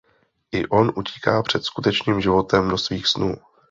I 0.51 0.65
on 0.67 0.91
utíká 0.95 1.43
před 1.43 1.63
skutečným 1.63 2.21
životem 2.21 2.69
do 2.69 2.77
svých 2.77 3.07
snů. 3.07 3.35